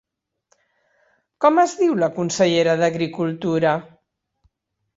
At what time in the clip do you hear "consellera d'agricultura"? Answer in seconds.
2.17-3.77